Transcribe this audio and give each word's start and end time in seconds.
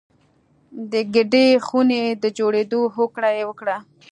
د 0.91 0.93
ګډې 1.15 1.47
خونې 1.65 2.03
د 2.23 2.25
جوړېدو 2.37 2.81
هوکړه 2.95 3.29
یې 3.37 3.43
وکړه 3.49 3.77